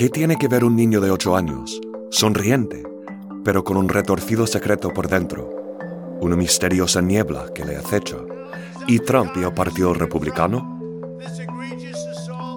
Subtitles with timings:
[0.00, 1.78] ¿Qué tiene que ver un niño de 8 años,
[2.10, 2.84] sonriente,
[3.44, 5.50] pero con un retorcido secreto por dentro,
[6.22, 8.16] una misteriosa niebla que le acecha,
[8.86, 10.80] y Trump y el Partido Republicano?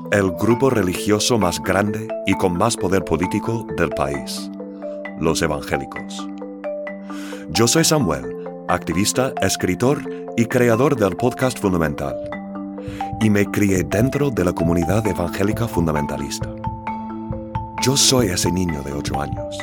[0.09, 4.49] El grupo religioso más grande y con más poder político del país,
[5.19, 6.25] los evangélicos.
[7.49, 8.37] Yo soy Samuel,
[8.69, 10.01] activista, escritor
[10.37, 12.15] y creador del podcast Fundamental,
[13.19, 16.49] y me crié dentro de la comunidad evangélica fundamentalista.
[17.83, 19.57] Yo soy ese niño de 8 años.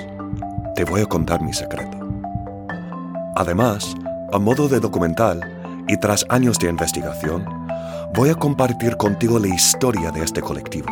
[0.77, 1.97] Te voy a contar mi secreto.
[3.35, 3.95] Además,
[4.31, 5.41] a modo de documental
[5.89, 7.47] y tras años de investigación,
[8.13, 10.89] voy a compartir contigo la historia de este colectivo.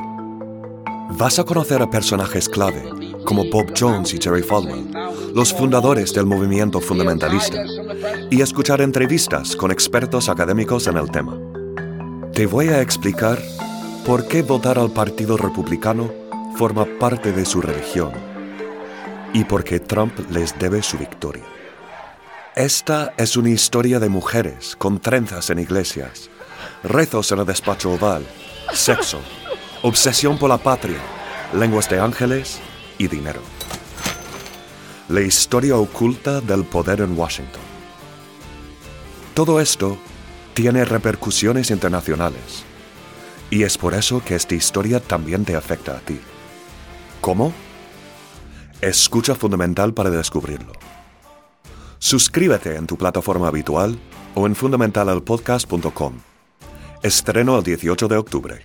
[1.18, 2.88] Vas a conocer a personajes clave
[3.26, 4.90] como Bob Jones y Jerry Falwell,
[5.34, 7.62] los fundadores del movimiento fundamentalista,
[8.30, 11.38] y escuchar entrevistas con expertos académicos en el tema.
[12.32, 13.38] Te voy a explicar
[14.06, 16.27] por qué votar al Partido Republicano
[16.58, 18.10] forma parte de su religión
[19.32, 21.44] y por qué Trump les debe su victoria.
[22.56, 26.28] Esta es una historia de mujeres con trenzas en iglesias,
[26.82, 28.26] rezos en el despacho oval,
[28.72, 29.20] sexo,
[29.82, 30.98] obsesión por la patria,
[31.54, 32.58] lenguas de ángeles
[32.98, 33.40] y dinero.
[35.10, 37.62] La historia oculta del poder en Washington.
[39.32, 39.96] Todo esto
[40.54, 42.64] tiene repercusiones internacionales
[43.48, 46.18] y es por eso que esta historia también te afecta a ti.
[47.20, 47.52] ¿Cómo?
[48.80, 50.72] Escucha Fundamental para descubrirlo.
[51.98, 53.98] Suscríbete en tu plataforma habitual
[54.34, 56.14] o en fundamentalalpodcast.com.
[57.02, 58.64] Estreno el 18 de octubre.